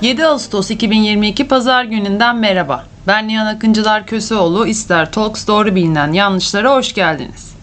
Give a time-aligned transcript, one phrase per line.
[0.00, 2.84] 7 Ağustos 2022 Pazar gününden merhaba.
[3.06, 4.66] Ben Nihan Akıncılar Köseoğlu.
[4.66, 7.54] İster Talks doğru bilinen yanlışlara hoş geldiniz.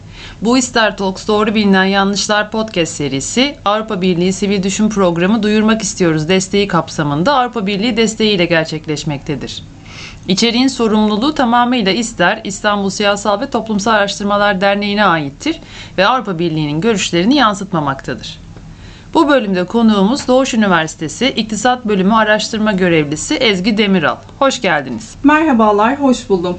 [0.42, 6.30] Bu İster Talks doğru bilinen yanlışlar podcast serisi Avrupa Birliği Sivil Düşün Programı Duyurmak istiyoruz
[6.30, 9.64] desteği kapsamında Avrupa Birliği desteğiyle gerçekleşmektedir.
[10.28, 15.60] İçeriğin sorumluluğu tamamıyla İster İstanbul Siyasal ve Toplumsal Araştırmalar Derneği'ne aittir
[15.98, 18.43] ve Avrupa Birliği'nin görüşlerini yansıtmamaktadır.
[19.14, 24.16] Bu bölümde konuğumuz Doğuş Üniversitesi İktisat Bölümü Araştırma Görevlisi Ezgi Demiral.
[24.40, 25.16] Hoş geldiniz.
[25.24, 26.58] Merhabalar, hoş buldum.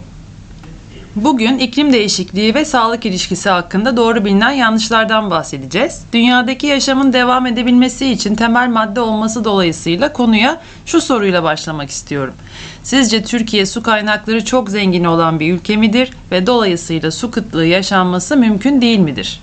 [1.16, 6.02] Bugün iklim değişikliği ve sağlık ilişkisi hakkında doğru bilinen yanlışlardan bahsedeceğiz.
[6.12, 12.34] Dünyadaki yaşamın devam edebilmesi için temel madde olması dolayısıyla konuya şu soruyla başlamak istiyorum.
[12.82, 18.36] Sizce Türkiye su kaynakları çok zengin olan bir ülke midir ve dolayısıyla su kıtlığı yaşanması
[18.36, 19.40] mümkün değil midir?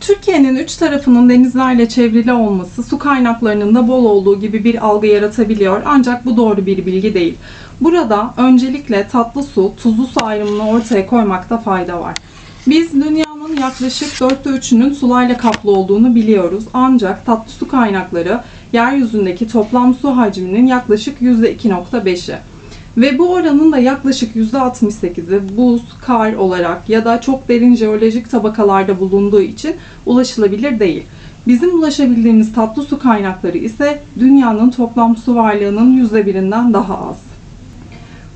[0.00, 5.82] Türkiye'nin üç tarafının denizlerle çevrili olması su kaynaklarının da bol olduğu gibi bir algı yaratabiliyor
[5.84, 7.36] ancak bu doğru bir bilgi değil.
[7.80, 12.14] Burada öncelikle tatlı su, tuzlu su ayrımını ortaya koymakta fayda var.
[12.66, 18.40] Biz dünyanın yaklaşık dörtte üçünün sularla kaplı olduğunu biliyoruz ancak tatlı su kaynakları
[18.72, 22.38] yeryüzündeki toplam su hacminin yaklaşık %2.5'i.
[22.98, 29.00] Ve bu oranın da yaklaşık %68'i buz, kar olarak ya da çok derin jeolojik tabakalarda
[29.00, 31.02] bulunduğu için ulaşılabilir değil.
[31.46, 37.16] Bizim ulaşabildiğimiz tatlı su kaynakları ise dünyanın toplam su varlığının %1'inden daha az.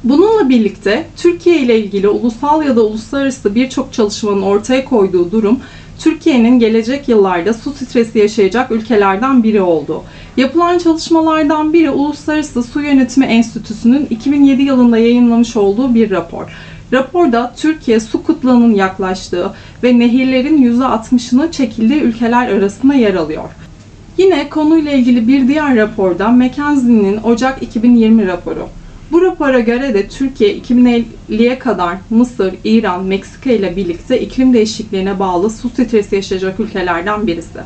[0.04, 5.60] Bununla birlikte Türkiye ile ilgili ulusal ya da uluslararası birçok çalışmanın ortaya koyduğu durum
[6.02, 10.02] Türkiye'nin gelecek yıllarda su stresi yaşayacak ülkelerden biri oldu.
[10.36, 16.44] Yapılan çalışmalardan biri Uluslararası Su Yönetimi Enstitüsü'nün 2007 yılında yayınlamış olduğu bir rapor.
[16.92, 23.48] Raporda Türkiye su kıtlığının yaklaştığı ve nehirlerin %60'ının çekildiği ülkeler arasında yer alıyor.
[24.18, 28.68] Yine konuyla ilgili bir diğer raporda McKinsey'nin Ocak 2020 raporu.
[29.12, 35.50] Bu rapora göre de Türkiye 2050'ye kadar Mısır, İran, Meksika ile birlikte iklim değişikliğine bağlı
[35.50, 37.58] su stresi yaşayacak ülkelerden birisi.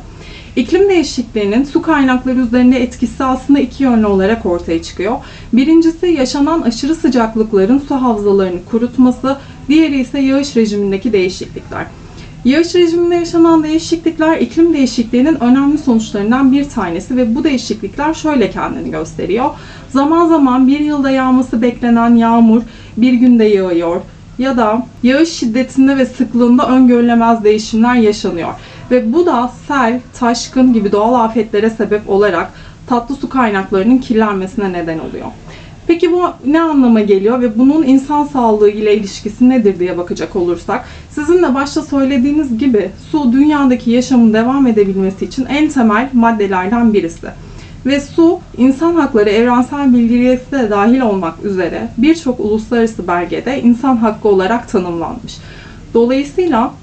[0.55, 5.15] İklim değişikliğinin su kaynakları üzerinde etkisi aslında iki yönlü olarak ortaya çıkıyor.
[5.53, 9.37] Birincisi yaşanan aşırı sıcaklıkların su havzalarını kurutması,
[9.69, 11.87] diğeri ise yağış rejimindeki değişiklikler.
[12.47, 18.91] Yağış rejiminde yaşanan değişiklikler iklim değişikliğinin önemli sonuçlarından bir tanesi ve bu değişiklikler şöyle kendini
[18.91, 19.49] gösteriyor.
[19.89, 22.61] Zaman zaman bir yılda yağması beklenen yağmur
[22.97, 24.01] bir günde yağıyor
[24.37, 28.53] ya da yağış şiddetinde ve sıklığında öngörülemez değişimler yaşanıyor.
[28.91, 32.53] Ve bu da sel, taşkın gibi doğal afetlere sebep olarak
[32.87, 35.27] tatlı su kaynaklarının kirlenmesine neden oluyor.
[35.87, 40.85] Peki bu ne anlama geliyor ve bunun insan sağlığı ile ilişkisi nedir diye bakacak olursak,
[41.09, 47.27] sizin de başta söylediğiniz gibi su dünyadaki yaşamın devam edebilmesi için en temel maddelerden birisi.
[47.85, 54.27] Ve su, insan hakları evrensel bildirgesi de dahil olmak üzere birçok uluslararası belgede insan hakkı
[54.27, 55.37] olarak tanımlanmış.
[55.93, 56.73] Dolayısıyla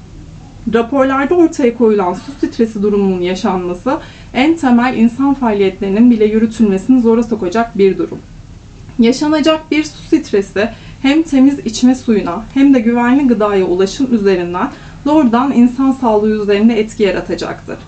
[0.74, 3.98] raporlarda ortaya koyulan su stresi durumunun yaşanması
[4.34, 8.18] en temel insan faaliyetlerinin bile yürütülmesini zora sokacak bir durum.
[8.98, 10.68] Yaşanacak bir su stresi
[11.02, 14.70] hem temiz içme suyuna hem de güvenli gıdaya ulaşım üzerinden
[15.04, 17.78] doğrudan insan sağlığı üzerinde etki yaratacaktır.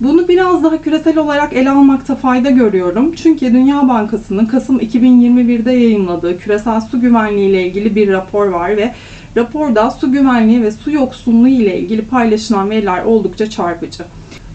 [0.00, 3.14] Bunu biraz daha küresel olarak ele almakta fayda görüyorum.
[3.14, 8.94] Çünkü Dünya Bankası'nın Kasım 2021'de yayınladığı küresel su güvenliği ile ilgili bir rapor var ve
[9.36, 14.04] raporda su güvenliği ve su yoksunluğu ile ilgili paylaşılan veriler oldukça çarpıcı.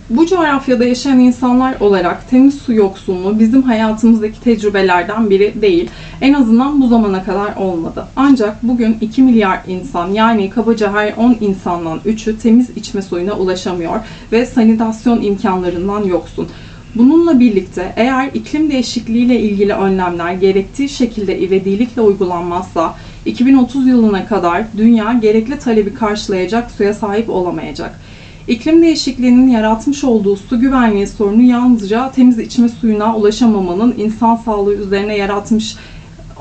[0.09, 5.89] Bu coğrafyada yaşayan insanlar olarak temiz su yoksunluğu bizim hayatımızdaki tecrübelerden biri değil.
[6.21, 8.07] En azından bu zamana kadar olmadı.
[8.15, 13.99] Ancak bugün 2 milyar insan yani kabaca her 10 insandan 3'ü temiz içme suyuna ulaşamıyor
[14.31, 16.47] ve sanitasyon imkanlarından yoksun.
[16.95, 24.63] Bununla birlikte eğer iklim değişikliği ile ilgili önlemler gerektiği şekilde ivedilikle uygulanmazsa 2030 yılına kadar
[24.77, 27.99] dünya gerekli talebi karşılayacak suya sahip olamayacak.
[28.47, 35.17] İklim değişikliğinin yaratmış olduğu su güvenliği sorunu yalnızca temiz içme suyuna ulaşamamanın insan sağlığı üzerine
[35.17, 35.75] yaratmış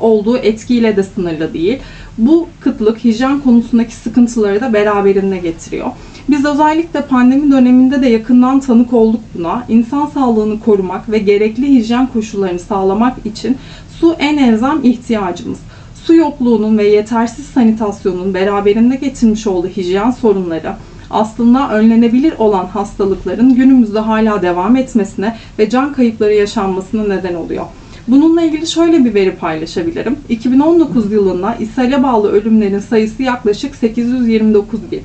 [0.01, 1.79] olduğu etkiyle de sınırlı değil.
[2.19, 5.91] Bu kıtlık hijyen konusundaki sıkıntıları da beraberinde getiriyor.
[6.29, 9.65] Biz özellikle pandemi döneminde de yakından tanık olduk buna.
[9.69, 13.57] İnsan sağlığını korumak ve gerekli hijyen koşullarını sağlamak için
[14.01, 15.59] su en elzem ihtiyacımız.
[16.05, 20.73] Su yokluğunun ve yetersiz sanitasyonun beraberinde getirmiş olduğu hijyen sorunları,
[21.13, 27.65] aslında önlenebilir olan hastalıkların günümüzde hala devam etmesine ve can kayıpları yaşanmasına neden oluyor.
[28.09, 30.17] Bununla ilgili şöyle bir veri paylaşabilirim.
[30.29, 35.03] 2019 yılında ishale bağlı ölümlerin sayısı yaklaşık 829 bin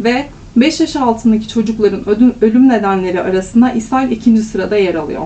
[0.00, 0.26] ve
[0.56, 2.04] 5 yaş altındaki çocukların
[2.40, 5.22] ölüm nedenleri arasında ishal ikinci sırada yer alıyor.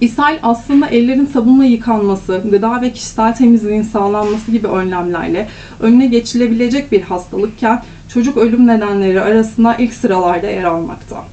[0.00, 5.48] İshal aslında ellerin sabunla yıkanması, gıda ve kişisel temizliğin sağlanması gibi önlemlerle
[5.80, 7.82] önüne geçilebilecek bir hastalıkken
[8.14, 11.24] çocuk ölüm nedenleri arasında ilk sıralarda yer almakta.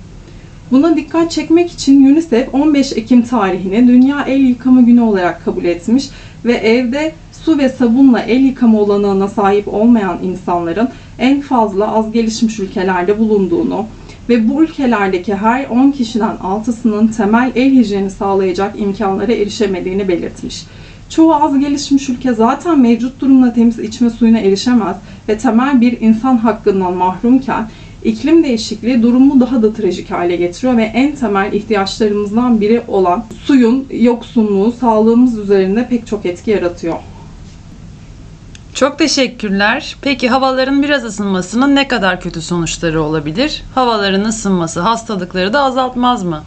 [0.72, 6.10] Buna dikkat çekmek için UNICEF 15 Ekim tarihini Dünya El Yıkama Günü olarak kabul etmiş
[6.46, 7.12] ve evde
[7.46, 10.90] su ve sabunla el yıkama olanağına sahip olmayan insanların
[11.20, 13.86] en fazla az gelişmiş ülkelerde bulunduğunu
[14.30, 20.64] ve bu ülkelerdeki her 10 kişiden 6'sının temel el hijyeni sağlayacak imkanlara erişemediğini belirtmiş.
[21.10, 24.98] Çoğu az gelişmiş ülke zaten mevcut durumda temiz içme suyuna erişemez
[25.30, 27.68] ve temel bir insan hakkından mahrumken
[28.04, 33.88] iklim değişikliği durumu daha da trajik hale getiriyor ve en temel ihtiyaçlarımızdan biri olan suyun
[33.92, 36.96] yoksunluğu sağlığımız üzerinde pek çok etki yaratıyor.
[38.74, 39.96] Çok teşekkürler.
[40.02, 43.64] Peki havaların biraz ısınmasının ne kadar kötü sonuçları olabilir?
[43.76, 46.44] Havaların ısınması hastalıkları da azaltmaz mı?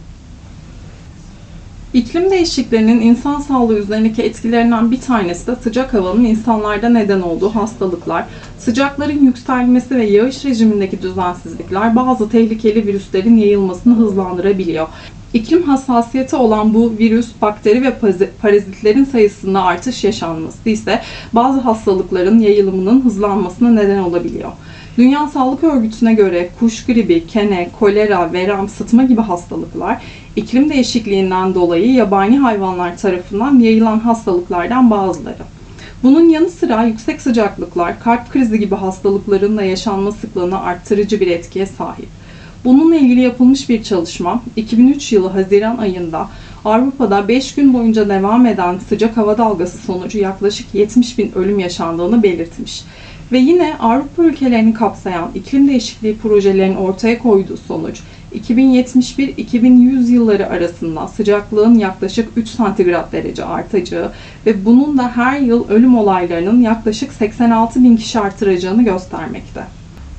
[1.93, 8.25] İklim değişikliğinin insan sağlığı üzerindeki etkilerinden bir tanesi de sıcak havanın insanlarda neden olduğu hastalıklar.
[8.57, 14.87] Sıcakların yükselmesi ve yağış rejimindeki düzensizlikler bazı tehlikeli virüslerin yayılmasını hızlandırabiliyor.
[15.33, 17.93] İklim hassasiyeti olan bu virüs, bakteri ve
[18.41, 21.01] parazitlerin sayısında artış yaşanması ise
[21.33, 24.51] bazı hastalıkların yayılımının hızlanmasına neden olabiliyor.
[24.97, 30.01] Dünya Sağlık Örgütü'ne göre kuş gribi, kene, kolera, verem, sıtma gibi hastalıklar
[30.35, 35.43] iklim değişikliğinden dolayı yabani hayvanlar tarafından yayılan hastalıklardan bazıları.
[36.03, 41.65] Bunun yanı sıra yüksek sıcaklıklar, kalp krizi gibi hastalıkların da yaşanma sıklığını arttırıcı bir etkiye
[41.65, 42.07] sahip.
[42.65, 46.29] Bununla ilgili yapılmış bir çalışma 2003 yılı Haziran ayında
[46.65, 52.23] Avrupa'da 5 gün boyunca devam eden sıcak hava dalgası sonucu yaklaşık 70 bin ölüm yaşandığını
[52.23, 52.83] belirtmiş.
[53.31, 58.01] Ve yine Avrupa ülkelerini kapsayan iklim değişikliği projelerinin ortaya koyduğu sonuç
[58.35, 64.11] 2071-2100 yılları arasında sıcaklığın yaklaşık 3 santigrat derece artacağı
[64.45, 69.63] ve bunun da her yıl ölüm olaylarının yaklaşık 86 bin kişi artıracağını göstermekte.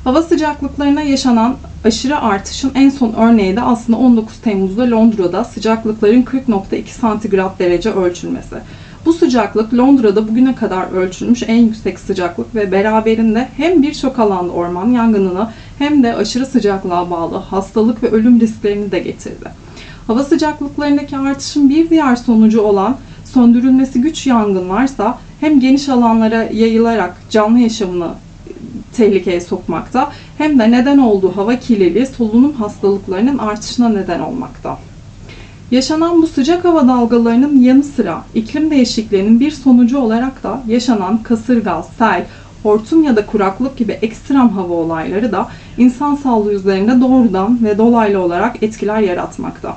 [0.04, 6.86] Hava sıcaklıklarına yaşanan aşırı artışın en son örneği de aslında 19 Temmuz'da Londra'da sıcaklıkların 40.2
[6.88, 8.56] santigrat derece ölçülmesi.
[9.06, 14.90] Bu sıcaklık Londra'da bugüne kadar ölçülmüş en yüksek sıcaklık ve beraberinde hem birçok alanda orman
[14.90, 19.50] yangınını hem de aşırı sıcaklığa bağlı hastalık ve ölüm risklerini de getirdi.
[20.06, 27.58] Hava sıcaklıklarındaki artışın bir diğer sonucu olan söndürülmesi güç yangınlarsa hem geniş alanlara yayılarak canlı
[27.58, 28.08] yaşamını
[28.96, 34.78] tehlikeye sokmakta hem de neden olduğu hava kirliliği solunum hastalıklarının artışına neden olmakta.
[35.74, 41.82] Yaşanan bu sıcak hava dalgalarının yanı sıra iklim değişikliğinin bir sonucu olarak da yaşanan kasırga,
[41.98, 42.26] sel,
[42.62, 45.48] hortum ya da kuraklık gibi ekstrem hava olayları da
[45.78, 49.76] insan sağlığı üzerinde doğrudan ve dolaylı olarak etkiler yaratmakta.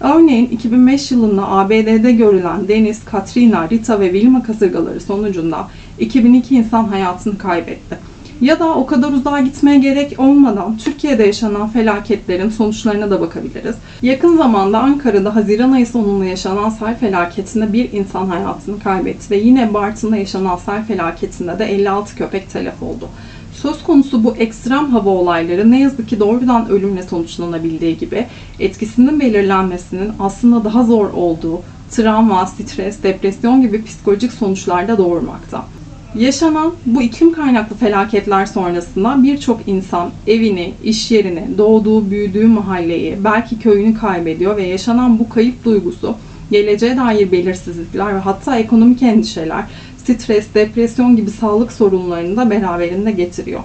[0.00, 7.38] Örneğin 2005 yılında ABD'de görülen Deniz, Katrina, Rita ve Wilma kasırgaları sonucunda 2002 insan hayatını
[7.38, 8.09] kaybetti.
[8.40, 13.76] Ya da o kadar uzağa gitmeye gerek olmadan Türkiye'de yaşanan felaketlerin sonuçlarına da bakabiliriz.
[14.02, 19.74] Yakın zamanda Ankara'da Haziran ayı sonunda yaşanan sel felaketinde bir insan hayatını kaybetti ve yine
[19.74, 23.08] Bartın'da yaşanan sel felaketinde de 56 köpek telef oldu.
[23.52, 28.26] Söz konusu bu ekstrem hava olayları ne yazık ki doğrudan ölümle sonuçlanabildiği gibi
[28.58, 35.64] etkisinin belirlenmesinin aslında daha zor olduğu travma, stres, depresyon gibi psikolojik sonuçlar da doğurmakta.
[36.14, 43.58] Yaşanan bu iklim kaynaklı felaketler sonrasında birçok insan evini, iş yerini, doğduğu, büyüdüğü mahalleyi, belki
[43.58, 46.16] köyünü kaybediyor ve yaşanan bu kayıp duygusu
[46.50, 49.64] geleceğe dair belirsizlikler ve hatta ekonomik endişeler,
[49.96, 53.60] stres, depresyon gibi sağlık sorunlarını da beraberinde getiriyor.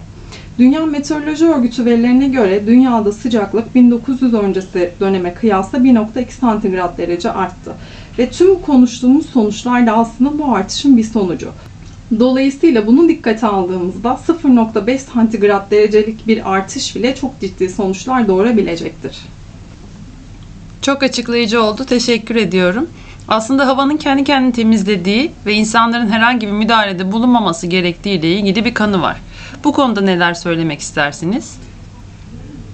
[0.60, 7.72] Dünya Meteoroloji Örgütü verilerine göre dünyada sıcaklık 1900 öncesi döneme kıyasla 1.2 santigrat derece arttı.
[8.20, 11.50] Ve tüm konuştuğumuz sonuçlar da aslında bu artışın bir sonucu.
[12.20, 19.18] Dolayısıyla bunu dikkate aldığımızda 0.5 santigrat derecelik bir artış bile çok ciddi sonuçlar doğurabilecektir.
[20.82, 21.86] Çok açıklayıcı oldu.
[21.86, 22.90] Teşekkür ediyorum.
[23.28, 28.74] Aslında havanın kendi kendini temizlediği ve insanların herhangi bir müdahalede bulunmaması gerektiği ile ilgili bir
[28.74, 29.18] kanı var.
[29.64, 31.58] Bu konuda neler söylemek istersiniz?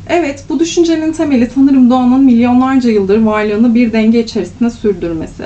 [0.07, 5.43] Evet, bu düşüncenin temeli sanırım doğanın milyonlarca yıldır varlığını bir denge içerisinde sürdürmesi.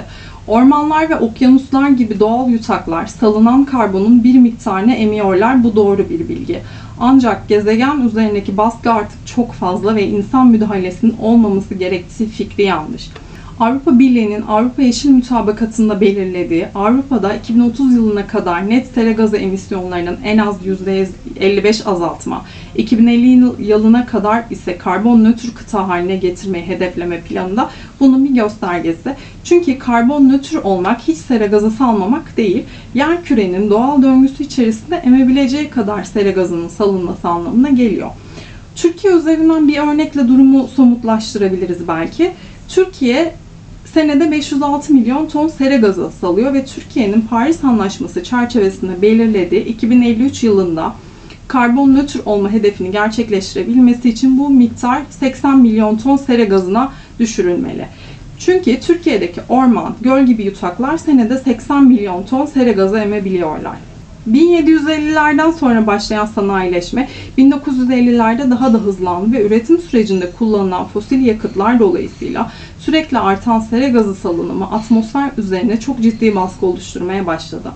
[0.47, 5.63] Ormanlar ve okyanuslar gibi doğal yutaklar salınan karbonun bir miktarını emiyorlar.
[5.63, 6.61] Bu doğru bir bilgi.
[6.99, 13.09] Ancak gezegen üzerindeki baskı artık çok fazla ve insan müdahalesinin olmaması gerektiği fikri yanlış.
[13.59, 20.37] Avrupa Birliği'nin Avrupa Yeşil Mutabakatı'nda belirlediği Avrupa'da 2030 yılına kadar net sera gazı emisyonlarının en
[20.37, 22.45] az %55 azaltma,
[22.75, 27.69] 2050 yılına kadar ise karbon nötr kıta haline getirmeyi hedefleme planında
[27.99, 29.15] bunun bir göstergesi.
[29.43, 35.69] Çünkü karbon nötr olmak hiç sera gazı salmamak değil, yer kürenin doğal döngüsü içerisinde emebileceği
[35.69, 38.09] kadar sera gazının salınması anlamına geliyor.
[38.75, 42.31] Türkiye üzerinden bir örnekle durumu somutlaştırabiliriz belki.
[42.67, 43.35] Türkiye
[43.95, 50.95] senede 506 milyon ton sera gazı salıyor ve Türkiye'nin Paris Anlaşması çerçevesinde belirlediği 2053 yılında
[51.47, 57.87] karbon nötr olma hedefini gerçekleştirebilmesi için bu miktar 80 milyon ton sera gazına düşürülmeli.
[58.39, 63.77] Çünkü Türkiye'deki orman, göl gibi yutaklar senede 80 milyon ton sera gazı emebiliyorlar.
[64.31, 72.51] 1750'lerden sonra başlayan sanayileşme 1950'lerde daha da hızlandı ve üretim sürecinde kullanılan fosil yakıtlar dolayısıyla
[72.79, 77.71] sürekli artan sera gazı salınımı atmosfer üzerine çok ciddi baskı oluşturmaya başladı.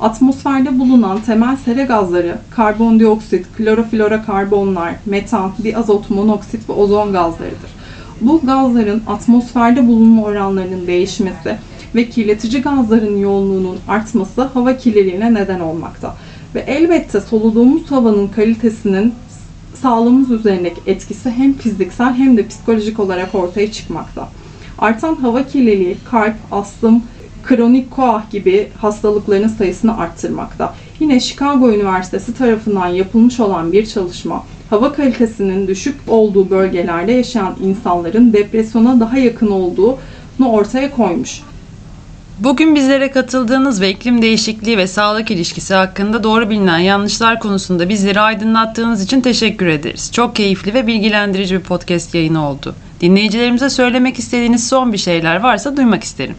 [0.00, 7.70] Atmosferde bulunan temel sera gazları karbondioksit, kloroflorokarbonlar, metan, diazot monoksit ve ozon gazlarıdır.
[8.20, 11.56] Bu gazların atmosferde bulunma oranlarının değişmesi
[11.96, 16.16] ve kirletici gazların yoğunluğunun artması hava kirliliğine neden olmakta.
[16.54, 19.14] Ve elbette soluduğumuz havanın kalitesinin
[19.74, 24.28] sağlığımız üzerindeki etkisi hem fiziksel hem de psikolojik olarak ortaya çıkmakta.
[24.78, 27.02] Artan hava kirliliği kalp, astım,
[27.44, 30.74] kronik koah gibi hastalıkların sayısını arttırmakta.
[31.00, 38.32] Yine Chicago Üniversitesi tarafından yapılmış olan bir çalışma, hava kalitesinin düşük olduğu bölgelerde yaşayan insanların
[38.32, 41.40] depresyona daha yakın olduğunu ortaya koymuş.
[42.38, 48.20] Bugün bizlere katıldığınız ve iklim değişikliği ve sağlık ilişkisi hakkında doğru bilinen yanlışlar konusunda bizleri
[48.20, 50.12] aydınlattığınız için teşekkür ederiz.
[50.12, 52.74] Çok keyifli ve bilgilendirici bir podcast yayını oldu.
[53.00, 56.34] Dinleyicilerimize söylemek istediğiniz son bir şeyler varsa duymak isterim.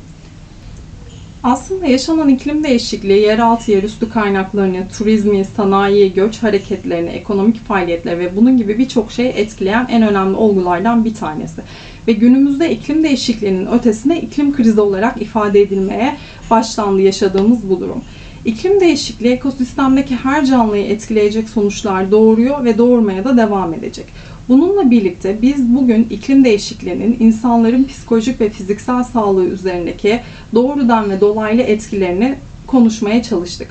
[1.43, 8.57] Aslında yaşanan iklim değişikliği, yeraltı, yerüstü kaynaklarını, turizmi, sanayi, göç hareketlerini, ekonomik faaliyetleri ve bunun
[8.57, 11.61] gibi birçok şeyi etkileyen en önemli olgulardan bir tanesi.
[12.07, 16.17] Ve günümüzde iklim değişikliğinin ötesine iklim krizi olarak ifade edilmeye
[16.49, 18.01] başlandı yaşadığımız bu durum.
[18.45, 24.05] İklim değişikliği ekosistemdeki her canlıyı etkileyecek sonuçlar doğuruyor ve doğurmaya da devam edecek.
[24.49, 30.19] Bununla birlikte biz bugün iklim değişikliğinin insanların psikolojik ve fiziksel sağlığı üzerindeki
[30.55, 32.35] doğrudan ve dolaylı etkilerini
[32.67, 33.67] konuşmaya çalıştık.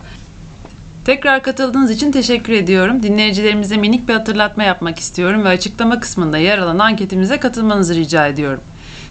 [1.04, 3.02] Tekrar katıldığınız için teşekkür ediyorum.
[3.02, 8.60] Dinleyicilerimize minik bir hatırlatma yapmak istiyorum ve açıklama kısmında yer alan anketimize katılmanızı rica ediyorum.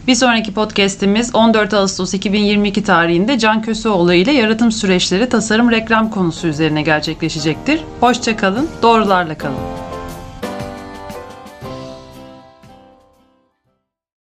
[0.08, 6.48] Bir sonraki podcast'imiz 14 Ağustos 2022 tarihinde Can Köseoğlu ile yaratım süreçleri tasarım reklam konusu
[6.48, 7.84] üzerine gerçekleşecektir.
[8.00, 9.85] Hoşçakalın, doğrularla kalın.